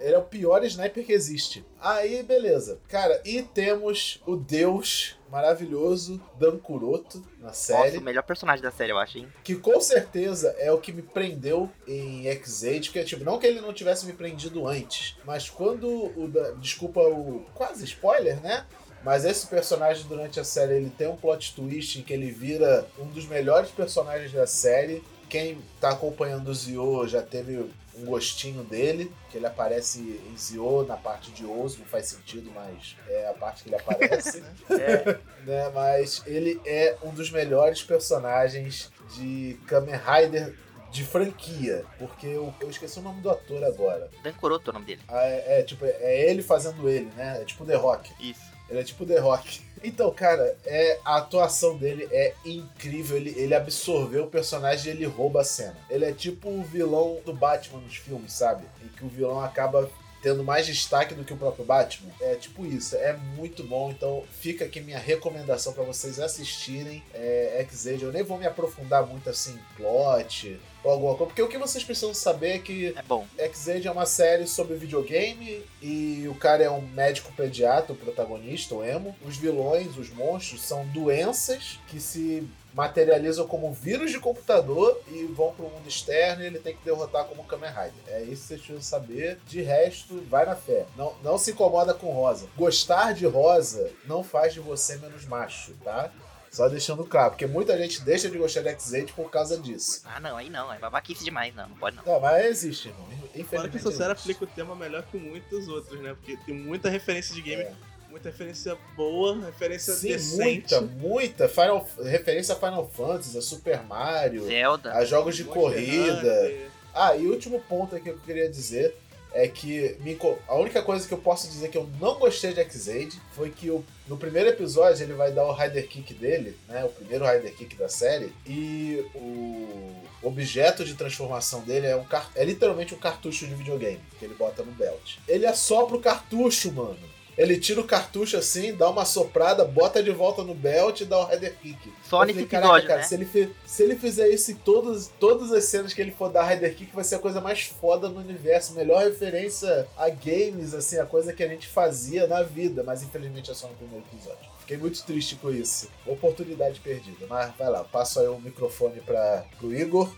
[0.00, 1.64] Ele é o pior sniper que existe.
[1.80, 2.78] Aí, beleza.
[2.88, 7.98] Cara, e temos o deus maravilhoso Dan Kuroto na nossa, série.
[7.98, 9.28] o melhor personagem da série, eu acho, hein?
[9.42, 12.90] Que com certeza é o que me prendeu em X-Aid.
[12.90, 16.30] Que é tipo, não que ele não tivesse me prendido antes, mas quando o.
[16.58, 17.44] Desculpa o.
[17.54, 18.66] Quase spoiler, né?
[19.04, 22.86] Mas esse personagem durante a série ele tem um plot twist em que ele vira
[22.98, 25.04] um dos melhores personagens da série.
[25.28, 30.84] Quem tá acompanhando o Zio já teve um gostinho dele, que ele aparece em Zio
[30.84, 35.18] na parte de Oz, não faz sentido, mas é a parte que ele aparece É,
[35.44, 35.70] né?
[35.72, 40.54] Mas ele é um dos melhores personagens de Kamen Rider
[40.90, 41.84] de franquia.
[41.98, 44.08] Porque eu, eu esqueci o nome do ator agora.
[44.22, 45.02] Dan Kuroto é o nome dele.
[45.08, 47.42] Ah, É, é, tipo, é ele fazendo ele, né?
[47.42, 48.12] É tipo The Rock.
[48.20, 48.53] Isso.
[48.74, 49.62] Ele é tipo The Rock.
[49.86, 53.18] Então, cara, é, a atuação dele é incrível.
[53.18, 55.76] Ele, ele absorveu o personagem e ele rouba a cena.
[55.90, 58.64] Ele é tipo o vilão do Batman nos filmes, sabe?
[58.82, 59.86] Em que o vilão acaba
[60.24, 62.10] tendo mais destaque do que o próprio Batman.
[62.18, 63.90] É tipo isso, é muito bom.
[63.90, 68.02] Então fica aqui minha recomendação pra vocês assistirem é, X-Aid.
[68.02, 71.58] Eu nem vou me aprofundar muito assim em plot ou alguma coisa, porque o que
[71.58, 73.26] vocês precisam saber é que É bom.
[73.38, 78.74] X-Aid é uma série sobre videogame e o cara é um médico pediatra, o protagonista,
[78.74, 79.14] o Emo.
[79.26, 85.52] Os vilões, os monstros, são doenças que se materializam como vírus de computador e vão
[85.54, 87.92] pro mundo externo e ele tem que derrotar como Kamen Rider.
[88.08, 89.38] É isso que vocês precisam saber.
[89.46, 90.84] De resto, vai na fé.
[90.96, 92.48] Não, não se incomoda com rosa.
[92.56, 96.10] Gostar de rosa não faz de você menos macho, tá?
[96.50, 100.02] Só deixando claro, porque muita gente deixa de gostar de X-Aid por causa disso.
[100.04, 100.72] Ah, não, aí não.
[100.72, 101.68] É babaquice demais, não.
[101.68, 102.04] Não pode não.
[102.04, 103.04] Não, mas existe, irmão.
[103.08, 103.70] Fora Infelizmente.
[103.72, 104.30] que essa série existe.
[104.32, 106.14] aplica o tema melhor que muitos outros, né?
[106.14, 107.72] Porque tem muita referência de game, É.
[108.14, 110.40] muita referência boa, referência Sim, decente.
[110.44, 111.48] muita, muita.
[111.48, 114.92] Final, referência a Final Fantasy, a Super Mario, Zelda.
[114.94, 116.18] a jogos de Monster corrida.
[116.18, 116.68] Hunter.
[116.94, 118.94] Ah, e o último ponto aqui que eu queria dizer
[119.32, 122.60] é que me a única coisa que eu posso dizer que eu não gostei de
[122.60, 126.84] X-Aid foi que o- no primeiro episódio ele vai dar o Rider Kick dele, né?
[126.84, 128.32] O primeiro Rider Kick da série.
[128.46, 132.04] E o objeto de transformação dele é um
[132.36, 135.16] é literalmente um cartucho de videogame que ele bota no belt.
[135.26, 137.13] Ele assopra o cartucho, mano.
[137.36, 141.18] Ele tira o cartucho assim, dá uma soprada, bota de volta no belt e dá
[141.18, 141.92] o Rider Kick.
[142.08, 143.06] Só Eu nesse falei, "Caraca, episódio, cara, né?
[143.06, 146.44] Se ele, se ele fizer isso em todas, todas as cenas que ele for dar
[146.44, 148.74] Rider Kick, vai ser a coisa mais foda no universo.
[148.74, 152.82] Melhor referência a games, assim, a coisa que a gente fazia na vida.
[152.84, 154.54] Mas infelizmente é só no primeiro episódio.
[154.60, 155.90] Fiquei muito triste com isso.
[156.06, 157.26] Oportunidade perdida.
[157.28, 160.10] Mas vai lá, passo aí o microfone para pro Igor.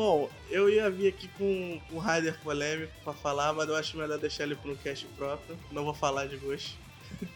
[0.00, 4.18] Bom, eu ia vir aqui com um rider polêmico pra falar, mas eu acho melhor
[4.18, 5.58] deixar ele pra um cast próprio.
[5.70, 6.78] Não vou falar de Ghost.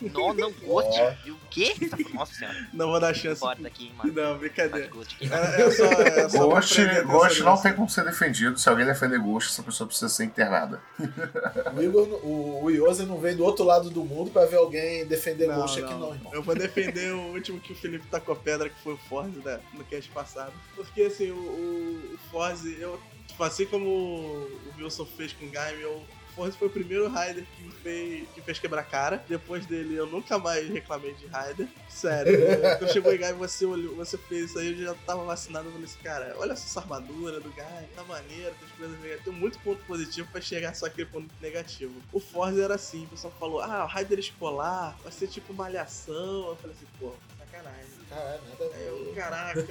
[0.00, 1.00] Não, não, Ghost?
[1.00, 1.12] Ó.
[1.24, 1.74] E o quê?
[2.12, 2.56] Nossa senhora.
[2.72, 3.40] Não vou dar chance.
[3.40, 4.12] Bora daqui, mano.
[4.12, 4.86] Não, brincadeira.
[4.88, 5.30] Ghost aqui.
[5.32, 8.58] É, é só, é só Ghost, Ghost não tem como ser defendido.
[8.58, 10.80] Se alguém defender Ghost, essa pessoa precisa ser internada.
[11.74, 15.06] O Igor, o, o Yosen não vem do outro lado do mundo pra ver alguém
[15.06, 16.00] defender Não, Ghost aqui, não.
[16.00, 16.34] não, irmão.
[16.34, 19.60] Eu vou defender o último que o Felipe tacou pedra, que foi o Forze, né,
[19.72, 20.52] no cast passado.
[20.74, 25.82] Porque, assim, o, o, Forze, eu, tipo, assim como o Wilson fez com o Gaime,
[25.82, 26.02] eu-
[26.34, 29.24] o Forze foi o primeiro Raider que me fez, que fez quebrar cara.
[29.28, 31.68] Depois dele, eu nunca mais reclamei de Raider.
[31.88, 35.24] Sério, eu- quando chegou em Gaime, você, olhou, você fez isso aí, eu já tava
[35.24, 35.66] vacinado.
[35.68, 39.24] Eu falei assim, cara, olha essa armadura do Gaime, tá maneiro, tem as coisas negativas.
[39.24, 41.94] Tem muito ponto positivo pra chegar só aquele ponto negativo.
[42.12, 46.48] O Forze era assim, o pessoal falou, ah, o Raider escolar vai ser tipo malhação.
[46.48, 47.94] Eu falei assim, pô, sacanagem.
[48.08, 49.14] Caralho, nada a ver.
[49.14, 49.66] caraca,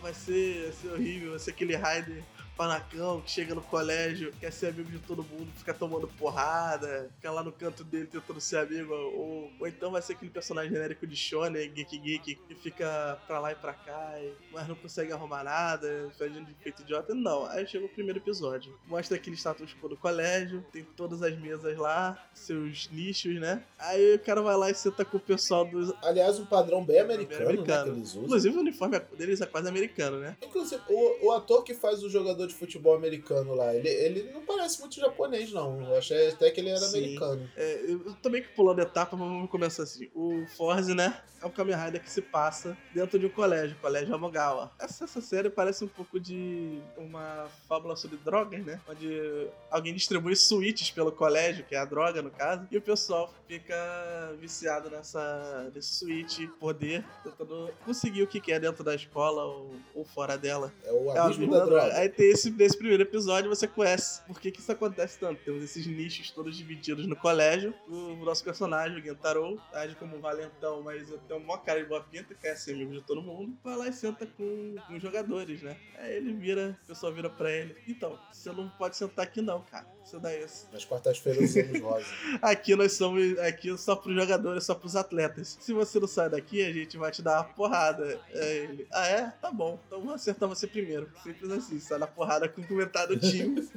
[0.00, 2.22] vai ser, vai ser horrível, vai ser aquele Raider
[2.56, 7.30] panacão que chega no colégio, quer ser amigo de todo mundo, fica tomando porrada, fica
[7.30, 11.06] lá no canto dele tentando ser amigo, ou, ou então vai ser aquele personagem genérico
[11.06, 14.14] de Shonen, Geek Geek, que fica pra lá e pra cá,
[14.52, 17.14] mas não consegue arrumar nada, fazendo de feito idiota.
[17.14, 18.78] Não, aí chega o primeiro episódio.
[18.86, 23.62] Mostra aquele status quo do colégio, tem todas as mesas lá, seus nichos, né?
[23.78, 25.92] Aí o cara vai lá e senta com o pessoal dos.
[26.02, 27.96] Aliás, um padrão bem americano, americano.
[27.96, 28.02] né.
[28.16, 30.36] Inclusive o uniforme deles é quase americano, né?
[30.42, 34.42] Inclusive, o, o ator que faz o jogador de futebol americano lá, ele, ele não
[34.42, 35.80] parece muito japonês, não.
[35.88, 36.98] Eu achei até que ele era Sim.
[36.98, 37.50] americano.
[37.56, 40.10] É, eu eu tô meio que pulando etapa, mas vamos começar assim.
[40.14, 41.20] O Forze, né?
[41.42, 44.72] É um Kamen Rider que se passa dentro de um colégio, colégio Amogawa.
[44.80, 48.80] Essa, essa série parece um pouco de uma fábula sobre drogas, né?
[48.88, 53.32] Onde alguém distribui suítes pelo colégio, que é a droga no caso, e o pessoal
[53.46, 59.72] fica viciado nessa nesse suíte, poder, tentando conseguir o que quer dentro da escola ou,
[59.94, 60.72] ou fora dela.
[60.82, 61.94] É o É abismo mina da droga.
[61.94, 65.42] Aí tem esse, nesse primeiro episódio você conhece por que, que isso acontece tanto.
[65.44, 67.72] Temos esses nichos todos divididos no colégio.
[67.88, 72.02] O, nosso personagem, o Gentaro, age como um valentão, mas tem uma cara de boa
[72.02, 73.56] pinta, quer ser amigo de todo mundo.
[73.62, 75.76] Vai lá e senta com, com os jogadores, né?
[75.98, 77.76] Aí ele vira, o pessoal vira pra ele.
[77.86, 79.86] Então, você não pode sentar aqui não, cara.
[80.04, 80.68] Você dá isso.
[80.70, 82.06] Nas quartas-feiras usamos rosa.
[82.42, 83.38] Aqui nós somos.
[83.38, 85.56] Aqui é só pros jogadores, só pros atletas.
[85.58, 88.20] Se você não sai daqui, a gente vai te dar uma porrada.
[88.34, 88.86] Aí ele.
[88.92, 89.30] Ah, é?
[89.40, 89.80] Tá bom.
[89.86, 91.10] Então vou acertar você primeiro.
[91.22, 93.68] Simples assim, sai na porrada com o comentário do time.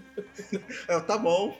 [0.88, 1.57] Eu, tá bom.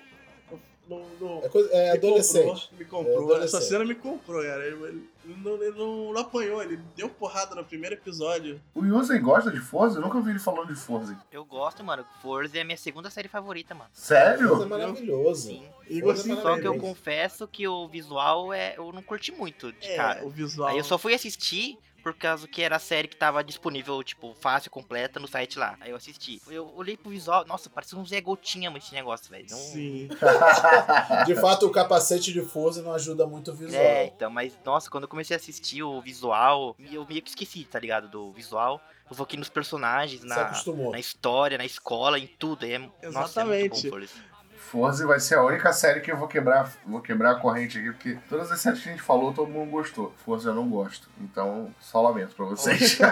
[0.90, 2.46] Não, não, É, coisa, é me adolescente.
[2.46, 3.14] Comprou, me comprou.
[3.14, 3.44] É adolescente.
[3.58, 4.66] Essa cena me comprou, cara.
[4.66, 5.10] Ele, ele
[5.44, 8.62] não, ele não- não apanhou, ele deu porrada no primeiro episódio.
[8.74, 9.98] O Yuzen gosta de Forza?
[9.98, 11.18] Eu nunca vi ele falando de Forza.
[11.30, 12.06] Eu gosto, mano.
[12.22, 13.90] Forza é a minha segunda série favorita, mano.
[13.94, 14.66] Mas é Sério?
[14.70, 15.48] maravilhoso.
[15.50, 15.66] Sim.
[15.90, 18.76] Igor Forza é Só que eu confesso que o visual é.
[18.78, 20.26] Eu não curti muito de É, cara.
[20.26, 20.70] o visual.
[20.70, 24.34] Aí eu só fui assistir por causa que era a série que tava disponível, tipo,
[24.40, 25.76] fácil, completa no site lá.
[25.82, 26.42] Aí eu assisti.
[26.48, 29.46] Eu olhei pro visual, nossa, parecia um Zé Gotinha esse negócio, velho.
[29.50, 30.08] Não- Sim.
[31.26, 33.82] De fato, o capacete de força não ajuda muito o visual.
[33.82, 37.66] É, então, mas nossa, quando eu comecei a assistir o visual, eu meio que esqueci,
[37.66, 38.08] tá ligado?
[38.08, 38.80] Do visual.
[39.10, 40.92] Eu foquei nos personagens, na, acostumou.
[40.92, 42.66] na história, na escola, em tudo.
[42.66, 43.90] É, Nossa, é muito Exatamente.
[43.90, 43.98] bom
[44.68, 45.08] Forza.
[45.08, 48.18] Vai ser a única série que eu vou quebrar, vou quebrar a corrente aqui, porque
[48.30, 50.14] todas as séries que a gente falou, todo mundo gostou.
[50.26, 51.10] Forza eu não gosto.
[51.20, 53.00] Então, só lamento pra vocês.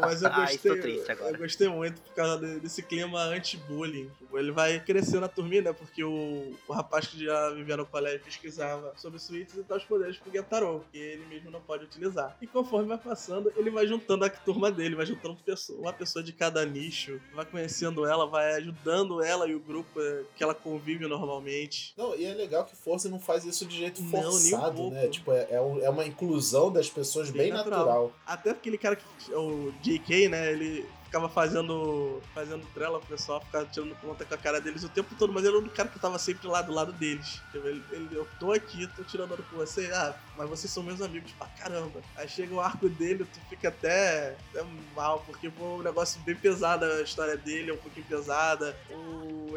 [0.00, 0.80] Mas eu gostei.
[0.80, 1.32] triste agora.
[1.34, 4.10] Eu gostei muito por causa de- desse clima anti-bullying.
[4.34, 5.72] Ele vai crescer na turminha, né?
[5.72, 10.16] Porque o, o rapaz que já vivia no colégio pesquisava sobre suítes e os poderes
[10.18, 12.36] pro Gentaro, que ele mesmo não pode utilizar.
[12.40, 16.22] E conforme vai passando, ele vai juntando a turma dele, vai juntando pessoa- uma pessoa
[16.22, 20.54] de cada nicho, vai conhecendo ela, vai ajudando ela e o grupo eh, que ela
[20.54, 21.94] convive normalmente.
[21.96, 24.90] Não, e é legal que Força não faz isso de jeito Não, nem um forçado,
[24.90, 25.08] né?
[25.08, 27.78] Tipo, é, é um- é uma inclusão das pessoas bem, Bem natural.
[27.78, 28.12] natural.
[28.26, 29.04] Até aquele cara que.
[29.34, 30.52] O JK, né?
[30.52, 32.20] Ele ficava fazendo.
[32.34, 35.44] fazendo trela, o pessoal ficava tirando conta com a cara deles o tempo todo, mas
[35.44, 37.40] ele era o cara que tava sempre lá do lado deles.
[37.50, 39.90] Tipo, Ele, ele- eu tô aqui, tô tirando onda com você.
[39.92, 42.00] Ah, mas vocês são meus amigos pra caramba.
[42.16, 44.62] Aí chega o arco dele, tu fica até, até
[44.94, 48.76] mal, porque foi um negócio bem pesado a história dele, é um pouquinho pesada.
[48.90, 48.94] O,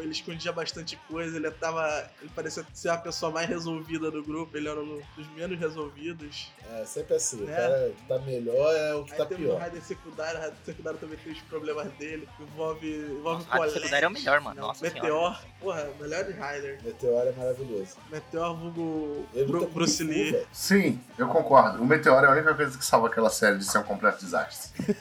[0.00, 2.08] ele escondia bastante coisa, ele tava.
[2.20, 6.50] Ele parecia ser a pessoa mais resolvida do grupo, ele era um dos menos resolvidos.
[6.80, 7.42] É sempre assim.
[7.44, 7.54] O É.
[7.56, 9.58] cara que tá melhor é o que Aí tá tem o pior.
[9.60, 13.78] Raider secundário, o Raider secundário também tem os problemas dele, envolve, envolve Nossa, colégio.
[13.80, 14.60] secundária é o melhor, mano.
[14.60, 15.00] Nossa senhora.
[15.02, 16.78] Meteor, porra, melhor de Raider.
[16.82, 17.96] Meteoro é maravilhoso.
[18.10, 20.32] Meteor, vulgo Bru Bruce Lee.
[20.32, 20.46] velho.
[20.52, 21.82] Sim, eu concordo.
[21.82, 24.70] O Meteoro é a única coisa que salva aquela série de ser um completo desastre.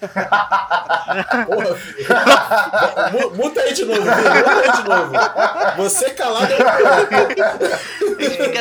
[1.45, 1.71] Porra,
[3.36, 4.01] Muta aí de novo.
[4.01, 4.81] Muta aí de novo.
[5.78, 6.58] Você calado é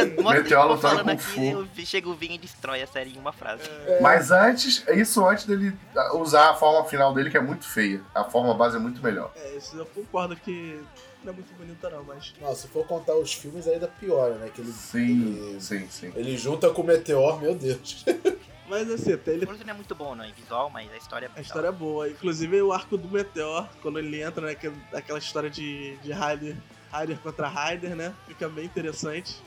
[0.23, 3.63] Meteoro lutando falando com aqui, chega o Vinho e destrói a série em uma frase.
[4.01, 5.77] Mas antes, isso antes dele
[6.15, 8.01] usar a forma final dele, que é muito feia.
[8.15, 9.33] A forma base é muito melhor.
[9.37, 10.81] É, isso eu concordo que
[11.23, 12.33] não é muito bonita não, mas...
[12.41, 14.51] Não, se for contar os filmes, ainda piora, né?
[14.55, 16.13] Que ele, Sim, ele, sim, sim.
[16.17, 18.05] ele junta com o Meteor, meu Deus.
[18.71, 19.45] Mas assim, até ele...
[19.45, 21.73] Forza não é muito bom, não, em visual, mas a história é A história é
[21.73, 22.09] boa.
[22.09, 24.55] Inclusive o arco do Meteor, quando ele entra, né?
[24.55, 26.57] que- Aquela história de, de Ryder,
[26.93, 28.15] Ryder contra Ryder, né?
[28.27, 29.43] Fica bem interessante.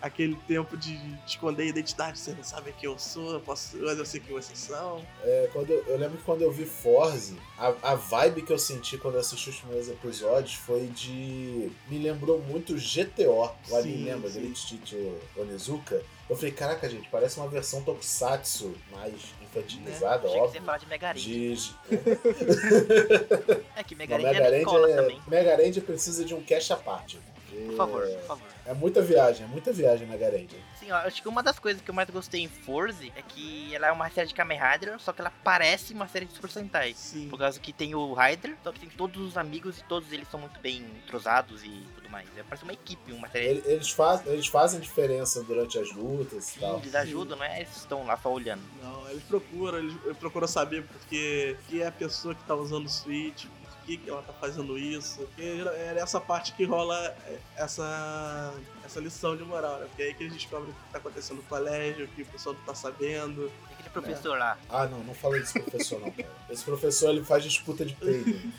[0.00, 3.98] Aquele tempo de esconder a identidade, você não sabe quem eu sou, eu posso, mas
[3.98, 5.04] eu sei quem vocês são.
[5.24, 8.58] É, quando eu, eu lembro que quando eu vi Forze, a, a vibe que eu
[8.58, 11.70] senti quando eu assisti os primeiros episódios foi de.
[11.88, 13.50] Me lembrou muito GTO.
[13.70, 14.30] O Sim, lembra?
[14.30, 14.40] sim.
[14.40, 16.00] Great Teacher Onizuka.
[16.30, 20.62] Eu falei, caraca, gente, parece uma versão Tokusatsu mais infantilizada, Achei que você óbvio.
[20.62, 21.56] falar de Mega Ranger.
[21.56, 21.74] De,
[23.76, 25.20] É que é na escola Ranger, também.
[25.26, 27.18] é, Mega Ranger precisa de um cash à parte.
[27.66, 28.48] Por favor, por favor.
[28.66, 30.60] É muita viagem, é muita viagem Mega Ranger.
[30.78, 33.74] Sim, ó, acho que uma das coisas que eu mais gostei em Forze é que
[33.74, 36.50] ela é uma série de Kamen Rider, só que ela parece uma série de Super
[36.50, 36.92] Sentai.
[36.94, 37.28] Sim.
[37.28, 40.28] Por causa que tem o Rider, só que tem todos os amigos e todos eles
[40.30, 42.28] são muito bem entrosados e tudo mais.
[42.36, 43.46] É, parece uma equipe, uma série.
[43.46, 46.78] Ele- Eles, faz, eles fazem diferença durante as lutas e Sim, tal.
[46.78, 47.60] eles ajudam, não é?
[47.60, 48.62] Eles estão lá só olhando.
[48.82, 52.90] Não, eles procuram, eles procuram saber porque que é a pessoa que tá usando o
[52.90, 53.46] Switch,
[53.88, 55.20] que, que ela tá fazendo isso.
[55.20, 57.16] Porque é nessa parte que rola
[57.56, 58.52] essa,
[58.84, 59.86] essa lição de moral, né?
[59.86, 62.26] Porque é aí que eles descobrem o que tá acontecendo no colégio, o que o
[62.26, 63.50] pessoal não tá sabendo.
[63.68, 64.58] Tem aquele professor lá.
[64.68, 66.28] Ah, não, não fala desse professor não, cara.
[66.50, 68.52] Esse professor ele faz disputa de peido.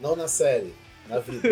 [0.00, 0.72] Não na série,
[1.08, 1.48] na vida.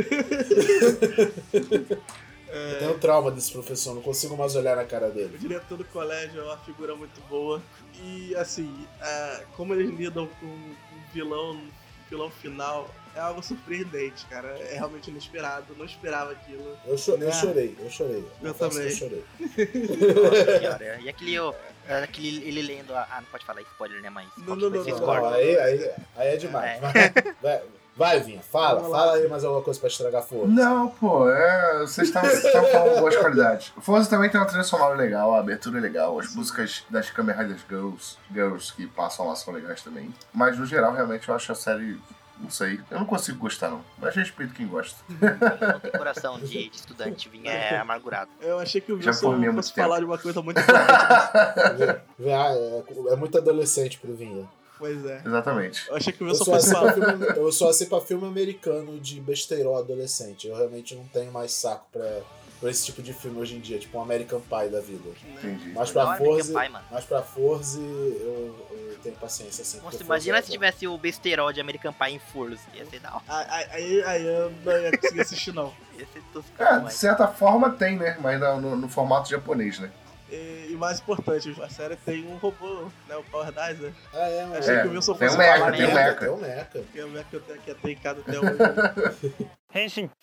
[2.53, 5.39] Eu tenho trauma desse professor, não consigo mais olhar na cara O dele.
[5.39, 7.63] diretor do colégio é uma figura muito boa.
[8.03, 10.77] E assim, é, como eles lidam com o
[11.13, 11.80] vilão, o
[12.11, 14.49] vilão final, é algo surpreendente, cara.
[14.59, 15.75] É realmente inesperado.
[15.77, 16.77] Não esperava aquilo.
[16.87, 17.33] Eu, cho- eu É.
[17.33, 18.25] chorei, eu chorei.
[18.43, 18.83] Eu que também.
[18.83, 19.25] Eu chorei.
[19.41, 21.01] Nossa senhora.
[21.03, 21.55] E aquele, ó,
[22.03, 22.95] aquele ele lendo.
[22.95, 24.11] a- Ah, não pode falar spoiler, né?
[24.11, 24.29] Mas.
[24.39, 25.33] Não, não, não, vocês Não, cortam.
[25.35, 26.71] aí, aí, aí é demais.
[26.71, 26.81] É.
[26.81, 27.63] Vai, vai,
[27.97, 28.99] vai, Vinha, fala, Vamos lá.
[28.99, 30.47] fala aí mais alguma coisa pra estragar fogo.
[30.47, 31.79] Não, pô, é.
[31.81, 33.73] Vocês estavam falando boas qualidades.
[33.77, 37.11] O Forza também tem uma trilha sonora legal, a abertura é legal, as músicas das
[37.11, 40.13] Kamen Riders Girls, Girls que passam lá são legais também.
[40.33, 41.99] Mas no geral, realmente, eu acho a série.
[42.39, 43.83] Não sei, eu não consigo gostar não.
[43.99, 44.97] Mas respeito quem gosta.
[45.11, 48.31] Não tem coração de, de estudante, vinha é amargurado.
[48.41, 52.01] Eu achei que o Já Wilson fosse falar de uma coisa muito importante.
[52.33, 54.49] Ah, é, é muito adolescente pro Vinha.
[54.81, 55.23] Pois é.
[55.25, 55.87] Exatamente.
[55.89, 56.93] Eu achei que o Eu Wilson sou, fosse assim falar.
[56.95, 60.49] filme, eu sou assim pra filme americano de besteirol adolescente.
[60.49, 62.21] Eu realmente não tenho mais saco pra,
[62.61, 65.09] pra esse tipo de filme hoje em dia, tipo um American Pie da vida.
[65.39, 65.73] Entendi.
[65.75, 69.81] Mas pra Forze, Pie, mas pra Forze eu, eu tenho paciência assim.
[69.81, 70.65] Nossa, imagina Forze se é bom.
[70.67, 72.61] tivesse o besterol de American Pie em Forza.
[72.75, 73.23] Ia ser da hora.
[73.29, 75.73] Aí, aí, eu não ia conseguir assistir, não.
[75.99, 78.17] Ia ser tosco É, de certa forma tem, né?
[78.21, 79.91] Mas no- no formato japonês, né?
[80.31, 83.17] E, e mais importante, a série tem um robô, né?
[83.17, 83.93] O Power Dizer.
[84.15, 85.95] Ah, é, mas Achei É, que o Wilson tem fosse um mecha, falar tem um
[85.95, 86.15] mecha.
[86.15, 86.65] Tem um mecha.
[86.93, 90.11] Que é o que eu tenho aqui até em casa até hoje.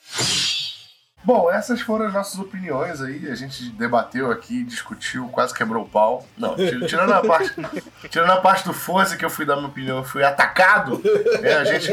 [1.23, 3.29] Bom, essas foram as nossas opiniões aí.
[3.29, 6.25] A gente debateu aqui, discutiu, quase quebrou o pau.
[6.37, 7.51] Não, tir- tirando a parte,
[8.09, 11.01] tirando a parte do Forza que eu fui dar minha opinião, eu fui atacado.
[11.43, 11.91] É, a gente,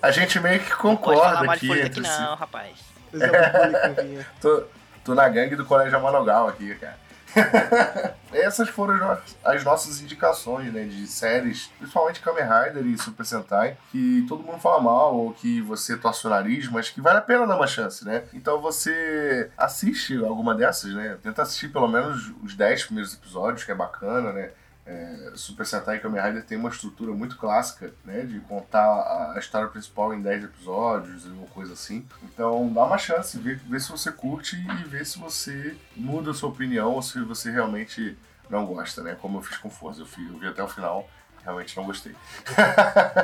[0.00, 2.20] a gente meio que Não concorda de aqui aqui entre si.
[2.20, 2.78] não, rapaz.
[3.12, 4.26] Vinha.
[4.40, 4.62] Tô,
[5.04, 6.96] tô na gangue do Colégio Manogal aqui, cara.
[8.32, 13.26] Essas foram as no- as nossas indicações, né, de séries, principalmente Kamen Rider e Super
[13.26, 17.18] Sentai, que todo mundo fala mal ou que você torce o nariz, mas que vale
[17.18, 18.24] a pena dar uma chance, né?
[18.32, 21.16] Então você assiste alguma dessas, né?
[21.22, 24.50] Tenta assistir pelo menos os 10 primeiros episódios, que é bacana, né?
[24.92, 28.22] É, Super Sentai e Kamen Rider tem uma estrutura muito clássica, né?
[28.22, 32.04] De contar a história principal em 10 episódios ou coisa assim.
[32.24, 36.34] Então dá uma chance, vê, vê se você curte e vê se você muda a
[36.34, 39.16] sua opinião ou se você realmente não gosta, né?
[39.20, 40.02] Como eu fiz com Forza.
[40.02, 41.08] Eu, fui, eu vi até o final,
[41.44, 42.14] realmente não gostei.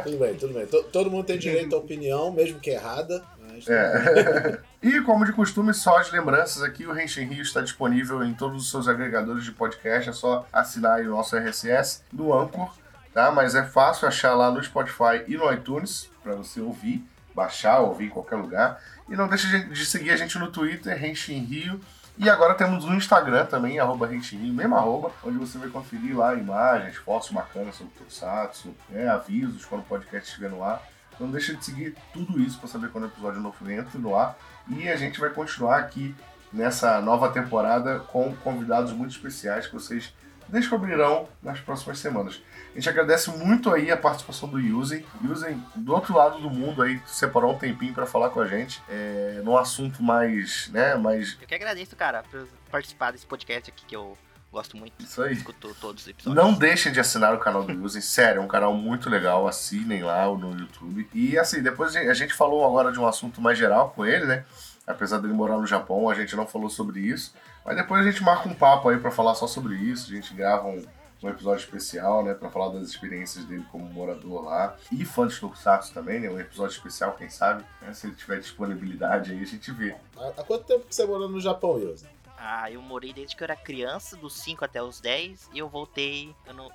[0.04, 0.66] Tudo bem, tudo bem.
[0.66, 3.24] To- Todo mundo tem direito à opinião, mesmo que errada.
[3.40, 4.60] Mas É.
[4.88, 8.62] e como de costume, só as lembranças aqui, o Renshin Rio está disponível em todos
[8.64, 12.70] os seus agregadores de podcast, é só assinar o nosso RSS no Anchor,
[13.12, 13.30] tá?
[13.30, 18.06] Mas é fácil achar lá no Spotify e no iTunes para você ouvir, baixar, ouvir
[18.06, 18.80] em qualquer lugar.
[19.08, 21.80] E não deixe de- seguir a gente no Twitter, Renshin Rio.
[22.18, 26.16] E agora temos um Instagram também, arroba Renshin Rio, mesmo arroba, onde você vai conferir
[26.16, 30.82] lá imagens, fotos bacanas sobre o Tokusatsu, né, avisos quando o podcast estiver no ar.
[31.20, 34.36] Não deixa de seguir tudo isso para saber quando o episódio novo entra no ar.
[34.68, 36.14] E a gente vai continuar aqui
[36.52, 40.12] nessa nova temporada com convidados muito especiais que vocês
[40.48, 42.40] descobrirão nas próximas semanas.
[42.72, 45.04] A gente agradece muito aí a participação do Yuzen.
[45.24, 48.82] Yuzen, do outro lado do mundo aí, separou um tempinho para falar com a gente,
[48.88, 51.36] é, num assunto mais, né, mais...
[51.40, 54.16] Eu que agradeço, cara, por participar desse podcast aqui que eu
[54.56, 54.92] gosto muito.
[55.04, 55.34] Isso aí.
[55.34, 56.44] Escuto todos os episódios.
[56.44, 60.02] Não deixem de assinar o canal do Yuzen, sério, é um canal muito legal, assinem
[60.02, 61.08] lá no YouTube.
[61.12, 64.44] E assim, depois a gente falou agora de um assunto mais geral com ele, né?
[64.86, 67.34] Apesar dele morar no Japão, a gente não falou sobre isso.
[67.64, 70.10] Mas depois a gente marca um papo aí para falar só sobre isso.
[70.10, 70.86] A gente grava um,
[71.22, 74.76] um episódio especial, né, para falar das experiências dele como morador lá.
[74.92, 77.64] E fã de Tokusatsu também, né, um episódio especial, quem sabe.
[77.82, 79.96] Né, se ele tiver disponibilidade aí, a gente vê.
[80.16, 82.06] Há, quanto tempo que você morou no Japão, Yosa?
[82.48, 85.68] Ah, eu morei desde que eu era criança, dos 5 até os 10, e eu
[85.68, 86.32] voltei.
[86.46, 86.70] Eu, não,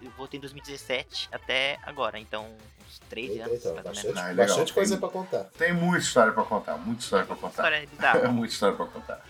[0.00, 2.46] eu voltei em 2017 até agora, então
[2.86, 3.58] uns 13 anos.
[3.58, 5.44] Então, bastante, Ah, é bastante coisa Tem- pra contar.
[5.58, 7.72] Tem muita história para contar, muita história para contar.
[7.72, 7.88] História.
[8.24, 9.24] É muita história para contar.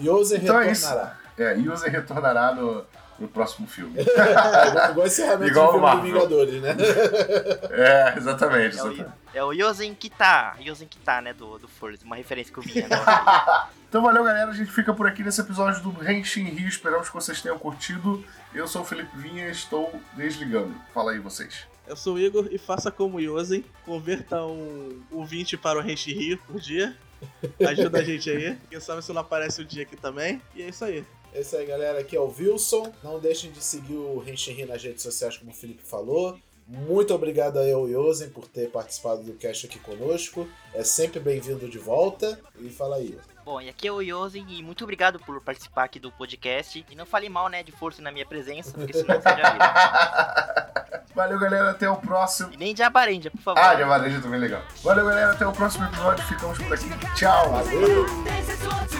[0.00, 0.86] Yosen Então é isso.
[0.88, 1.18] retornará.
[1.38, 2.84] É, Yuzen retornará no,
[3.18, 3.98] no próximo filme.
[4.08, 6.12] É, igual encerramento Igual do filme do Marvel.
[6.12, 6.76] Vingadores, né?
[7.70, 9.10] É, exatamente, É o, exatamente.
[9.34, 12.82] é o Yosen Kita, Yosen Kita, né, do, do Forza, uma referência que eu vi
[12.82, 13.68] agora.
[13.88, 14.50] Então valeu, galera.
[14.50, 16.68] A gente fica por aqui nesse episódio do Henshin Rio.
[16.68, 18.22] Esperamos que vocês tenham curtido.
[18.52, 20.74] Eu sou o Felipe Vinha e estou desligando.
[20.92, 21.66] Fala aí vocês.
[21.86, 25.82] Eu sou o Igor e faça como o Yosen, converta um, um 20 para o
[25.82, 26.94] Renchi Rio por dia.
[27.66, 28.58] Ajuda a gente aí.
[28.68, 30.42] Quem sabe se não aparece o dia aqui também.
[30.54, 31.02] E é isso aí.
[31.34, 32.00] É isso aí, galera.
[32.00, 32.92] Aqui é o Wilson.
[33.02, 36.38] Não deixem de seguir o Renshin nas redes sociais, como o Felipe falou.
[36.68, 40.46] Muito obrigado aí ao Yosen por ter participado do cast aqui conosco.
[40.74, 42.38] É sempre bem-vindo de volta.
[42.60, 43.18] E fala aí.
[43.42, 46.84] Bom, e aqui é o Yosen e muito obrigado por participar aqui do podcast.
[46.90, 50.98] E não fale mal, né, de força na minha presença, porque senão você já viu.
[51.16, 51.70] Valeu, galera.
[51.70, 52.52] Até o próximo.
[52.52, 53.60] E nem de Abarendia, por favor.
[53.60, 54.62] Ah, de Amareja também legal.
[54.84, 55.32] Valeu, galera.
[55.32, 56.22] Até o próximo episódio.
[56.26, 57.14] Ficamos por aqui.
[57.16, 57.50] Tchau.
[57.50, 58.97] Valeu!